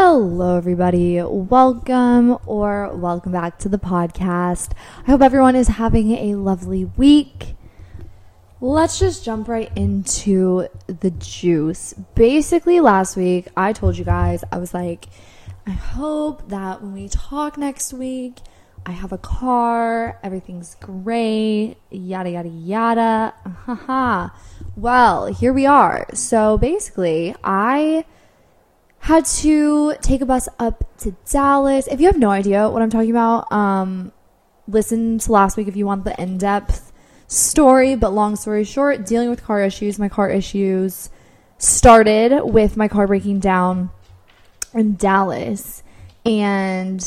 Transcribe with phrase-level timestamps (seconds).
[0.00, 1.20] Hello, everybody.
[1.20, 4.70] Welcome or welcome back to the podcast.
[5.04, 7.56] I hope everyone is having a lovely week.
[8.60, 11.94] Let's just jump right into the juice.
[12.14, 15.06] Basically, last week I told you guys, I was like,
[15.66, 18.36] I hope that when we talk next week,
[18.86, 23.34] I have a car, everything's great, yada, yada, yada.
[23.66, 24.28] Haha.
[24.76, 26.06] Well, here we are.
[26.14, 28.04] So basically, I
[29.08, 31.86] had to take a bus up to Dallas.
[31.86, 34.12] If you have no idea what I'm talking about, um,
[34.66, 36.92] listen to last week if you want the in depth
[37.26, 37.96] story.
[37.96, 41.08] But long story short, dealing with car issues, my car issues
[41.56, 43.88] started with my car breaking down
[44.74, 45.82] in Dallas.
[46.26, 47.00] And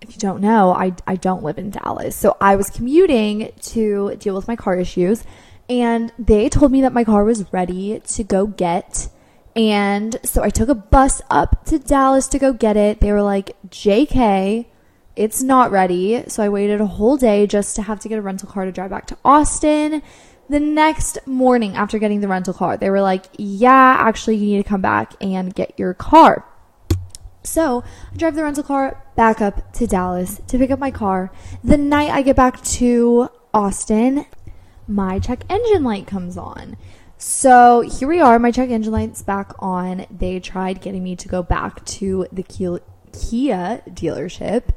[0.00, 2.16] if you don't know, I, I don't live in Dallas.
[2.16, 5.22] So I was commuting to deal with my car issues.
[5.68, 9.08] And they told me that my car was ready to go get
[9.56, 13.00] and so I took a bus up to Dallas to go get it.
[13.00, 14.66] They were like, JK,
[15.16, 16.24] it's not ready.
[16.28, 18.72] So I waited a whole day just to have to get a rental car to
[18.72, 20.02] drive back to Austin.
[20.48, 24.62] The next morning after getting the rental car, they were like, yeah, actually, you need
[24.62, 26.44] to come back and get your car.
[27.42, 31.30] So I drive the rental car back up to Dallas to pick up my car.
[31.64, 34.26] The night I get back to Austin,
[34.86, 36.76] my check engine light comes on.
[37.22, 38.38] So here we are.
[38.38, 40.06] My check engine light's back on.
[40.10, 42.80] They tried getting me to go back to the Kia
[43.12, 44.70] dealership,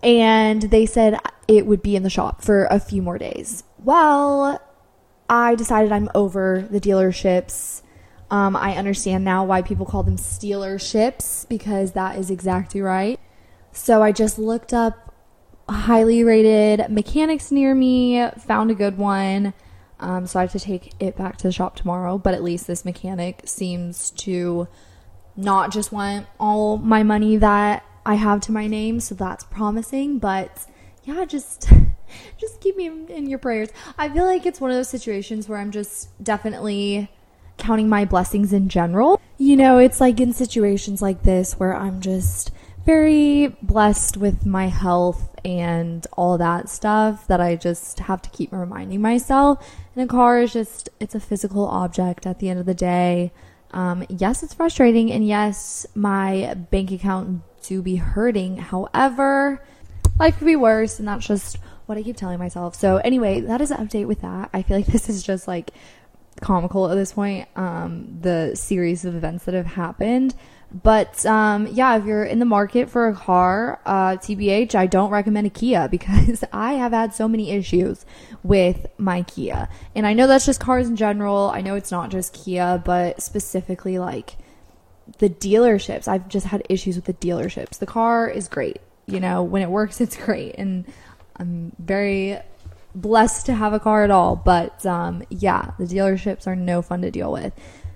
[0.00, 3.64] and they said it would be in the shop for a few more days.
[3.82, 4.62] Well,
[5.28, 7.82] I decided I'm over the dealerships.
[8.30, 13.18] Um, I understand now why people call them stealerships because that is exactly right.
[13.72, 15.16] So I just looked up
[15.68, 19.52] highly rated mechanics near me, found a good one
[20.02, 22.18] um, so I have to take it back to the shop tomorrow.
[22.18, 24.68] But at least this mechanic seems to
[25.36, 29.00] not just want all my money that I have to my name.
[29.00, 30.18] So that's promising.
[30.18, 30.66] But
[31.04, 31.70] yeah, just
[32.38, 33.70] just keep me in your prayers.
[33.96, 37.08] I feel like it's one of those situations where I'm just definitely
[37.56, 39.20] counting my blessings in general.
[39.38, 42.50] You know, it's like in situations like this where I'm just
[42.84, 48.52] very blessed with my health and all that stuff that I just have to keep
[48.52, 49.66] reminding myself.
[49.94, 53.32] And a car is just, it's a physical object at the end of the day.
[53.72, 58.58] Um, yes, it's frustrating, and yes, my bank account do be hurting.
[58.58, 59.64] However,
[60.18, 62.74] life could be worse, and that's just what I keep telling myself.
[62.74, 64.50] So, anyway, that is an update with that.
[64.52, 65.70] I feel like this is just like
[66.40, 70.34] comical at this point, um, the series of events that have happened.
[70.72, 75.10] But um, yeah, if you're in the market for a car, uh, TBH, I don't
[75.10, 78.06] recommend a Kia because I have had so many issues
[78.42, 79.68] with my Kia.
[79.94, 81.50] And I know that's just cars in general.
[81.50, 84.36] I know it's not just Kia, but specifically like
[85.18, 86.08] the dealerships.
[86.08, 87.78] I've just had issues with the dealerships.
[87.78, 88.80] The car is great.
[89.06, 90.54] You know, when it works, it's great.
[90.56, 90.86] And
[91.36, 92.38] I'm very
[92.94, 94.36] blessed to have a car at all.
[94.36, 97.52] But um, yeah, the dealerships are no fun to deal with.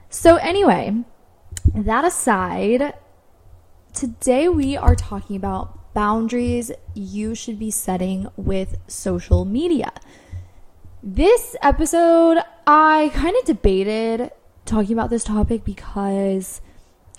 [0.08, 1.04] So, anyway
[1.84, 2.94] that aside,
[3.92, 9.92] today we are talking about boundaries you should be setting with social media.
[11.02, 14.30] This episode, I kind of debated
[14.64, 16.62] talking about this topic because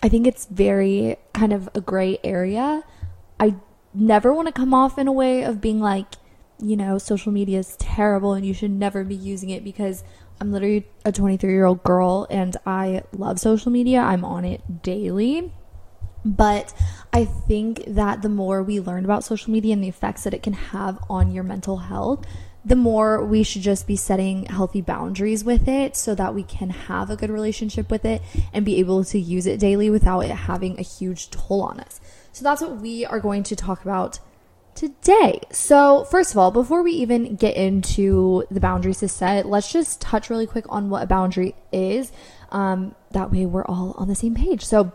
[0.01, 2.83] I think it's very kind of a gray area.
[3.39, 3.55] I
[3.93, 6.15] never want to come off in a way of being like,
[6.59, 10.03] you know, social media is terrible and you should never be using it because
[10.39, 13.99] I'm literally a 23 year old girl and I love social media.
[13.99, 15.51] I'm on it daily.
[16.25, 16.73] But
[17.13, 20.43] I think that the more we learn about social media and the effects that it
[20.43, 22.25] can have on your mental health,
[22.65, 26.69] the more we should just be setting healthy boundaries with it so that we can
[26.69, 28.21] have a good relationship with it
[28.51, 32.01] and be able to use it daily without it having a huge toll on us.
[32.33, 34.19] So that's what we are going to talk about
[34.77, 35.41] today.
[35.51, 39.99] So, first of all, before we even get into the boundaries to set, let's just
[39.99, 42.11] touch really quick on what a boundary is.
[42.51, 44.63] Um, that way, we're all on the same page.
[44.63, 44.91] So,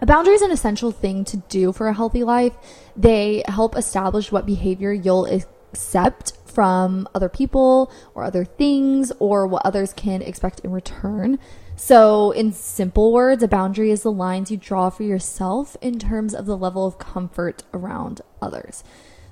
[0.00, 2.54] a boundary is an essential thing to do for a healthy life.
[2.96, 9.64] They help establish what behavior you'll accept from other people or other things or what
[9.64, 11.38] others can expect in return.
[11.76, 16.34] So, in simple words, a boundary is the lines you draw for yourself in terms
[16.34, 18.84] of the level of comfort around others.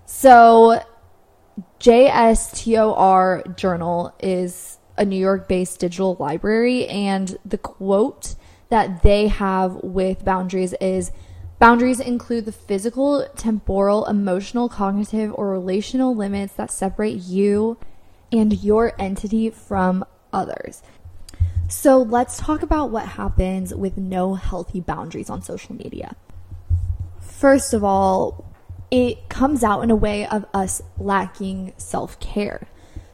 [0.07, 0.83] So,
[1.79, 8.35] JSTOR Journal is a New York based digital library, and the quote
[8.69, 11.13] that they have with boundaries is
[11.61, 17.77] Boundaries include the physical, temporal, emotional, cognitive, or relational limits that separate you
[18.33, 20.03] and your entity from
[20.33, 20.83] others.
[21.71, 26.17] So let's talk about what happens with no healthy boundaries on social media.
[27.21, 28.45] First of all,
[28.91, 32.67] it comes out in a way of us lacking self care.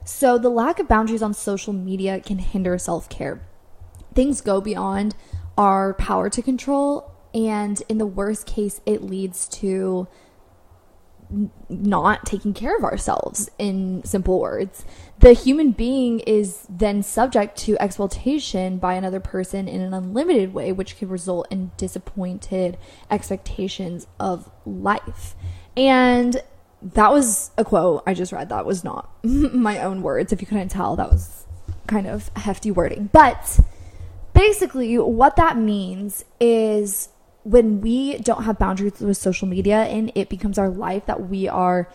[0.06, 3.42] So the lack of boundaries on social media can hinder self care.
[4.14, 5.14] Things go beyond
[5.58, 10.08] our power to control, and in the worst case, it leads to
[11.68, 14.86] not taking care of ourselves in simple words.
[15.18, 20.72] The human being is then subject to exploitation by another person in an unlimited way,
[20.72, 22.76] which could result in disappointed
[23.10, 25.34] expectations of life.
[25.76, 26.42] And
[26.82, 28.50] that was a quote I just read.
[28.50, 30.32] That was not my own words.
[30.32, 31.46] If you couldn't tell, that was
[31.86, 33.08] kind of hefty wording.
[33.12, 33.60] But
[34.34, 37.08] basically, what that means is
[37.42, 41.48] when we don't have boundaries with social media and it becomes our life that we
[41.48, 41.88] are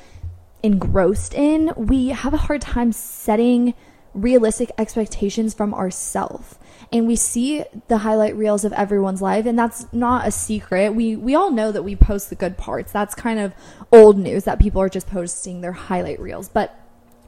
[0.63, 3.74] engrossed in, we have a hard time setting
[4.13, 6.58] realistic expectations from ourselves.
[6.92, 10.94] And we see the highlight reels of everyone's life and that's not a secret.
[10.94, 12.92] We we all know that we post the good parts.
[12.92, 13.54] That's kind of
[13.92, 16.50] old news that people are just posting their highlight reels.
[16.50, 16.78] But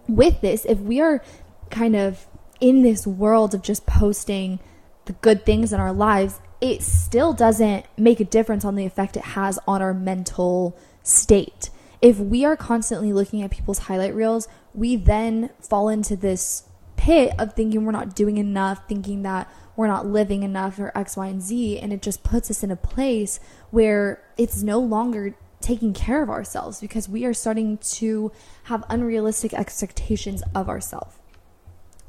[0.08, 1.24] with this, if we are
[1.70, 2.28] kind of
[2.60, 4.60] in this world of just posting
[5.06, 9.18] the good things in our lives, it still doesn't make a difference on the effect
[9.18, 11.70] it has on our mental state.
[12.04, 16.64] If we are constantly looking at people's highlight reels, we then fall into this
[16.98, 21.16] pit of thinking we're not doing enough, thinking that we're not living enough or X,
[21.16, 21.80] Y, and Z.
[21.80, 23.40] And it just puts us in a place
[23.72, 28.34] where it's no longer taking care of ourselves because we are starting to
[28.64, 31.16] have unrealistic expectations of ourselves.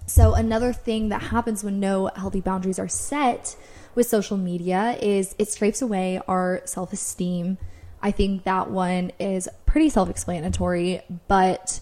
[0.06, 3.54] So, another thing that happens when no healthy boundaries are set
[3.94, 7.58] with social media is it scrapes away our self esteem.
[8.04, 11.80] I think that one is pretty self explanatory, but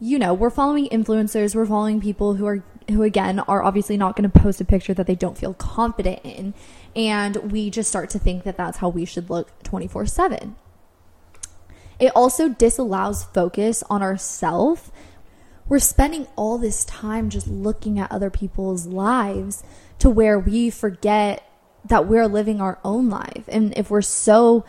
[0.00, 4.16] you know, we're following influencers, we're following people who are who again are obviously not
[4.16, 6.54] going to post a picture that they don't feel confident in,
[6.96, 10.56] and we just start to think that that's how we should look 24/7.
[12.00, 14.90] It also disallows focus on ourself.
[15.68, 19.62] We're spending all this time just looking at other people's lives
[20.00, 21.48] to where we forget
[21.84, 23.44] that we're living our own life.
[23.46, 24.64] And if we're so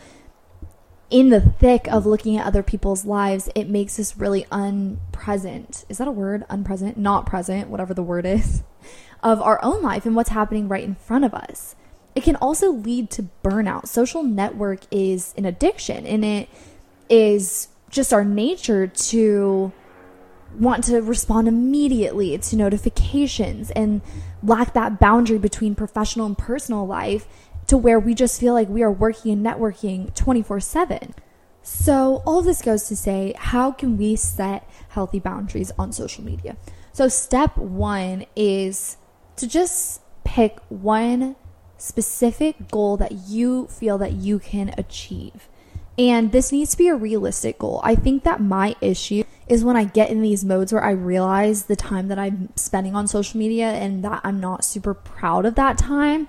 [1.12, 5.84] in the thick of looking at other people's lives, it makes us really unpresent.
[5.90, 6.44] Is that a word?
[6.48, 6.96] Unpresent?
[6.96, 8.62] Not present, whatever the word is,
[9.22, 11.76] of our own life and what's happening right in front of us.
[12.14, 13.88] It can also lead to burnout.
[13.88, 16.48] Social network is an addiction and it
[17.10, 19.70] is just our nature to
[20.58, 24.00] want to respond immediately to notifications and
[24.42, 27.26] lack that boundary between professional and personal life
[27.66, 31.14] to where we just feel like we are working and networking 24 7.
[31.62, 36.56] So, all this goes to say, how can we set healthy boundaries on social media?
[36.92, 38.96] So, step one is
[39.36, 41.36] to just pick one
[41.78, 45.48] specific goal that you feel that you can achieve.
[45.98, 47.80] And this needs to be a realistic goal.
[47.84, 51.64] I think that my issue is when I get in these modes where I realize
[51.64, 55.54] the time that I'm spending on social media and that I'm not super proud of
[55.56, 56.28] that time.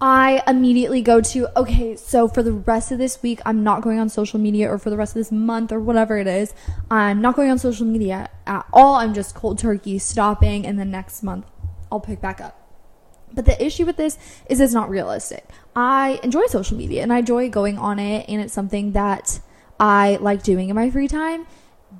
[0.00, 3.98] I immediately go to, okay, so for the rest of this week, I'm not going
[3.98, 6.54] on social media, or for the rest of this month, or whatever it is,
[6.88, 8.94] I'm not going on social media at all.
[8.94, 11.46] I'm just cold turkey stopping, and then next month,
[11.90, 12.54] I'll pick back up.
[13.32, 14.18] But the issue with this
[14.48, 15.44] is it's not realistic.
[15.74, 19.40] I enjoy social media and I enjoy going on it, and it's something that
[19.80, 21.46] I like doing in my free time.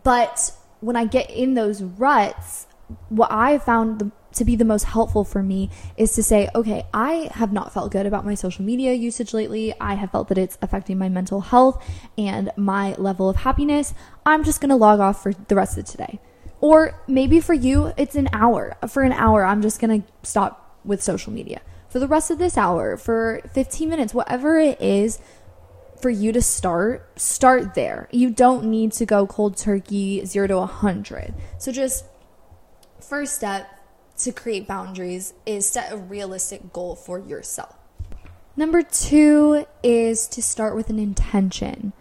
[0.05, 2.68] But when I get in those ruts,
[3.09, 6.87] what I found the, to be the most helpful for me is to say, okay,
[6.93, 9.75] I have not felt good about my social media usage lately.
[9.81, 11.83] I have felt that it's affecting my mental health
[12.17, 13.95] and my level of happiness.
[14.25, 16.21] I'm just going to log off for the rest of today.
[16.61, 18.77] Or maybe for you, it's an hour.
[18.89, 21.61] For an hour, I'm just going to stop with social media.
[21.89, 25.21] For the rest of this hour, for 15 minutes, whatever it is,
[26.01, 28.09] for you to start, start there.
[28.13, 31.35] You don't need to go cold turkey 0 to 100.
[31.59, 32.05] So just
[33.01, 33.69] first step
[34.19, 37.77] to create boundaries is set a realistic goal for yourself.
[38.57, 41.93] Number 2 is to start with an intention.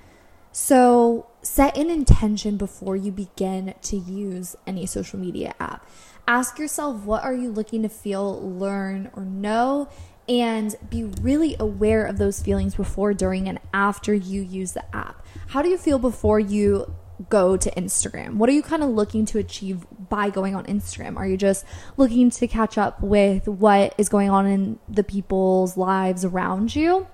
[0.51, 5.87] So set an intention before you begin to use any social media app.
[6.27, 9.87] Ask yourself what are you looking to feel, learn or know
[10.27, 15.25] and be really aware of those feelings before, during, and after you use the app.
[15.47, 16.93] How do you feel before you
[17.29, 18.35] go to Instagram?
[18.35, 21.17] What are you kind of looking to achieve by going on Instagram?
[21.17, 25.77] Are you just looking to catch up with what is going on in the people's
[25.77, 27.07] lives around you?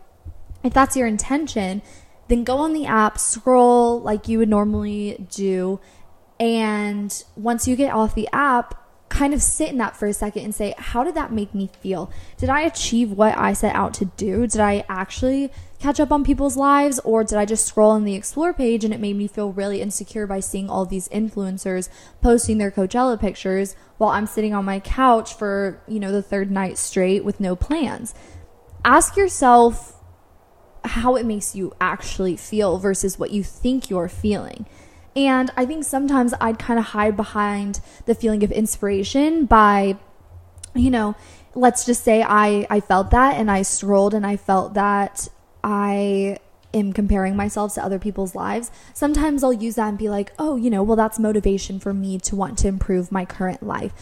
[0.64, 1.82] If that's your intention,
[2.28, 5.80] then go on the app, scroll like you would normally do,
[6.40, 10.44] and once you get off the app, kind of sit in that for a second
[10.44, 12.12] and say, how did that make me feel?
[12.38, 14.48] Did I achieve what I set out to do?
[14.48, 15.52] Did I actually
[15.84, 18.94] catch up on people's lives or did I just scroll on the explore page and
[18.94, 21.90] it made me feel really insecure by seeing all these influencers
[22.22, 26.50] posting their Coachella pictures while I'm sitting on my couch for, you know, the third
[26.50, 28.16] night straight with no plans?
[28.86, 30.02] Ask yourself
[30.86, 34.66] how it makes you actually feel versus what you think you're feeling.
[35.18, 39.98] And I think sometimes I'd kind of hide behind the feeling of inspiration by,
[40.74, 41.16] you know,
[41.56, 45.28] let's just say I, I felt that and I scrolled and I felt that
[45.64, 46.38] I
[46.74, 50.56] am comparing myself to other people's lives, sometimes I'll use that and be like, oh,
[50.56, 53.94] you know, well, that's motivation for me to want to improve my current life.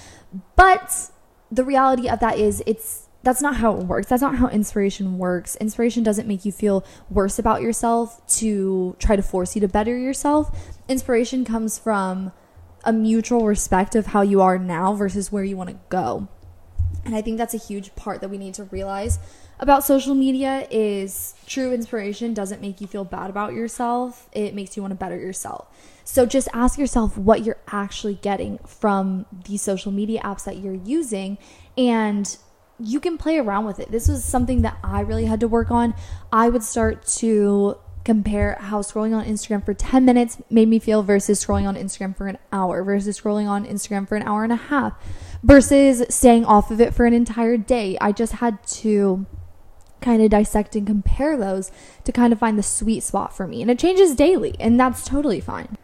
[0.56, 1.12] But
[1.52, 4.08] the reality of that is, it's that's not how it works.
[4.08, 5.56] That's not how inspiration works.
[5.58, 9.96] Inspiration doesn't make you feel worse about yourself to try to force you to better
[9.96, 10.74] yourself.
[10.88, 12.32] Inspiration comes from
[12.84, 16.28] a mutual respect of how you are now versus where you want to go.
[17.06, 19.20] And I think that's a huge part that we need to realize
[19.62, 24.28] about social media is true inspiration doesn't make you feel bad about yourself.
[24.34, 25.68] It makes you want to better yourself.
[26.04, 30.74] So just ask yourself what you're actually getting from these social media apps that you're
[30.74, 31.38] using
[31.78, 32.36] and
[32.80, 33.92] you can play around with it.
[33.92, 35.94] This was something that I really had to work on.
[36.34, 41.04] I would start to compare how scrolling on Instagram for 10 minutes made me feel
[41.04, 44.52] versus scrolling on Instagram for an hour versus scrolling on Instagram for an hour and
[44.52, 44.94] a half
[45.44, 47.96] versus staying off of it for an entire day.
[48.02, 49.28] I just had to
[50.02, 51.72] kind of dissect and compare those
[52.04, 53.62] to kind of find the sweet spot for me.
[53.62, 55.78] And it changes daily, and that's totally fine.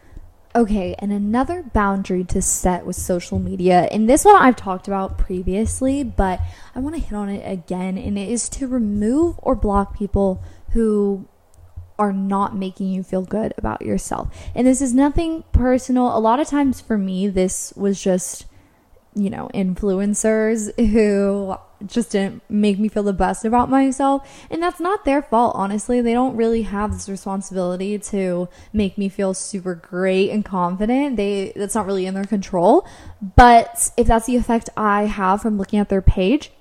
[0.55, 5.17] Okay, and another boundary to set with social media, and this one I've talked about
[5.17, 6.39] previously, but
[6.73, 10.41] I want to hit on it again, and it is to remove or block people
[10.71, 11.27] who
[11.99, 14.35] are not making you feel good about yourself.
[14.55, 16.15] And this is nothing personal.
[16.15, 18.45] A lot of times for me, this was just
[19.17, 21.55] you know, influencers who
[21.85, 24.27] just didn't make me feel the best about myself.
[24.49, 26.01] And that's not their fault, honestly.
[26.01, 31.17] They don't really have this responsibility to make me feel super great and confident.
[31.17, 32.87] They that's not really in their control.
[33.35, 36.51] But if that's the effect I have from looking at their page,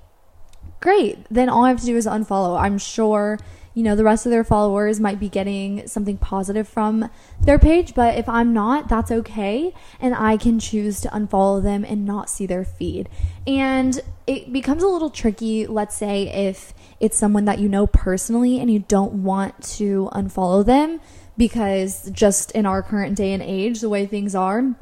[0.80, 1.18] great.
[1.30, 2.60] Then all I have to do is unfollow.
[2.60, 3.38] I'm sure
[3.76, 7.10] you know, the rest of their followers might be getting something positive from
[7.42, 9.74] their page, but if I'm not, that's okay.
[10.00, 13.10] And I can choose to unfollow them and not see their feed.
[13.46, 18.60] And it becomes a little tricky, let's say, if it's someone that you know personally
[18.60, 20.98] and you don't want to unfollow them
[21.36, 24.74] because just in our current day and age, the way things are,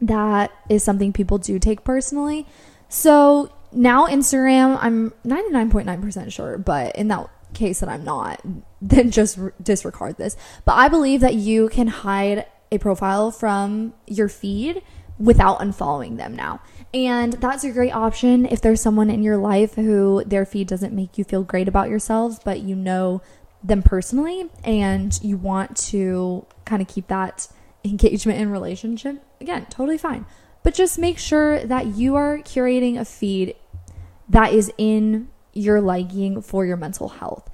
[0.00, 2.46] that is something people do take personally.
[2.88, 8.40] So now Instagram, I'm 99.9% sure, but in that case that I'm not,
[8.80, 10.36] then just disregard this.
[10.64, 14.82] But I believe that you can hide a profile from your feed
[15.18, 16.60] without unfollowing them now.
[16.94, 20.94] And that's a great option if there's someone in your life who their feed doesn't
[20.94, 23.20] make you feel great about yourselves, but you know
[23.62, 27.48] them personally and you want to kind of keep that
[27.84, 29.22] engagement and relationship.
[29.40, 30.24] Again, totally fine.
[30.62, 33.54] But just make sure that you are curating a feed
[34.28, 37.50] that is in your liking for your mental health.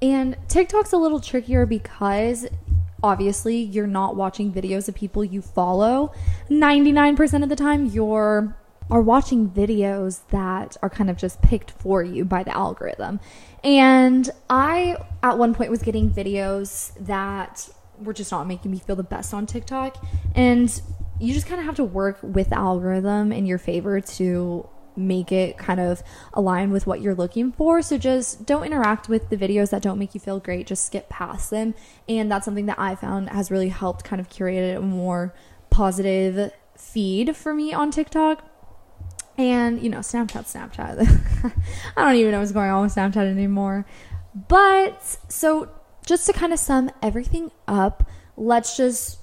[0.00, 2.46] And TikTok's a little trickier because
[3.02, 6.12] obviously you're not watching videos of people you follow.
[6.48, 8.56] 99% of the time you're
[8.90, 13.20] are watching videos that are kind of just picked for you by the algorithm.
[13.62, 17.68] And I at one point was getting videos that
[17.98, 20.02] were just not making me feel the best on TikTok
[20.34, 20.80] and
[21.20, 24.68] you just kind of have to work with algorithm in your favor to
[24.98, 26.02] make it kind of
[26.34, 27.80] align with what you're looking for.
[27.82, 30.66] So just don't interact with the videos that don't make you feel great.
[30.66, 31.74] Just skip past them.
[32.08, 35.34] And that's something that I found has really helped kind of curate a more
[35.70, 38.44] positive feed for me on TikTok.
[39.36, 41.52] And, you know, Snapchat, Snapchat.
[41.96, 43.86] I don't even know what's going on with Snapchat anymore.
[44.34, 45.70] But so
[46.04, 49.18] just to kind of sum everything up, let's just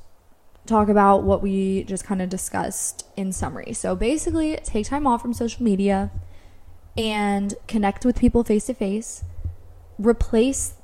[0.66, 3.74] talk about what we just kind of discussed in summary.
[3.74, 6.12] So basically, take time off from social media
[6.98, 9.24] and connect with people face to face.
[9.98, 10.76] Replace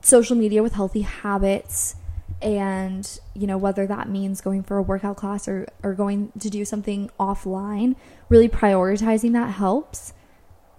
[0.00, 1.96] social media with healthy habits
[2.42, 6.48] and you know whether that means going for a workout class or, or going to
[6.48, 7.94] do something offline
[8.28, 10.14] really prioritizing that helps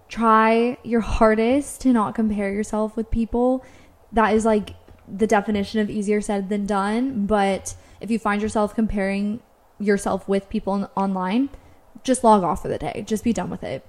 [0.10, 3.64] try your hardest to not compare yourself with people
[4.12, 4.74] that is like
[5.08, 9.40] the definition of easier said than done but if you find yourself comparing
[9.80, 11.50] yourself with people online,
[12.04, 13.04] just log off for the day.
[13.08, 13.86] Just be done with it.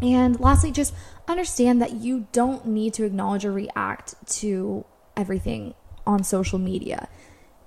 [0.00, 0.94] And lastly, just
[1.28, 4.84] understand that you don't need to acknowledge or react to
[5.16, 5.74] everything
[6.06, 7.08] on social media.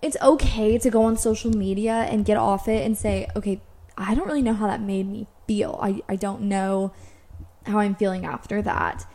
[0.01, 3.61] It's okay to go on social media and get off it and say, okay,
[3.97, 5.79] I don't really know how that made me feel.
[5.81, 6.93] I, I don't know
[7.65, 9.05] how I'm feeling after that.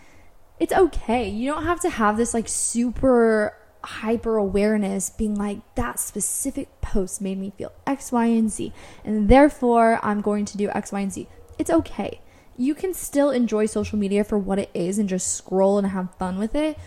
[0.59, 1.29] It's okay.
[1.29, 7.21] You don't have to have this like super hyper awareness being like that specific post
[7.21, 8.73] made me feel X, Y, and Z,
[9.05, 11.29] and therefore I'm going to do X, Y, and Z.
[11.59, 12.21] It's okay.
[12.57, 16.15] You can still enjoy social media for what it is and just scroll and have
[16.17, 16.79] fun with it,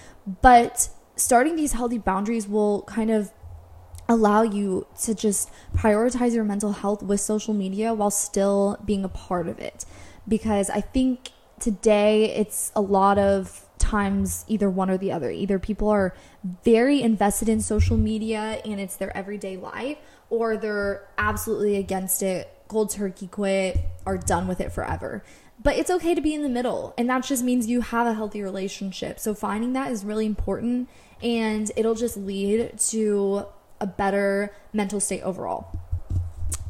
[0.41, 3.31] but starting these healthy boundaries will kind of
[4.09, 9.09] allow you to just prioritize your mental health with social media while still being a
[9.09, 9.85] part of it.
[10.27, 15.29] Because I think today it's a lot of times either one or the other.
[15.29, 16.15] Either people are
[16.63, 19.97] very invested in social media and it's their everyday life,
[20.29, 25.23] or they're absolutely against it, cold turkey quit, are done with it forever.
[25.61, 28.13] But it's okay to be in the middle, and that just means you have a
[28.13, 29.19] healthy relationship.
[29.19, 30.89] So finding that is really important,
[31.21, 33.45] and it'll just lead to
[33.79, 35.67] a better mental state overall.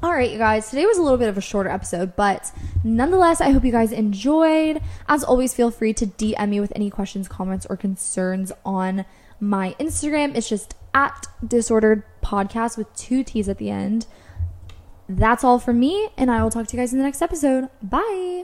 [0.04, 2.52] All right, you guys, today was a little bit of a shorter episode, but
[2.84, 4.82] nonetheless, I hope you guys enjoyed.
[5.08, 9.06] As always, feel free to DM me with any questions, comments, or concerns on
[9.40, 10.36] my Instagram.
[10.36, 14.06] It's just at disordered podcast with two T's at the end.
[15.08, 17.70] That's all from me, and I will talk to you guys in the next episode.
[17.82, 18.42] Bye.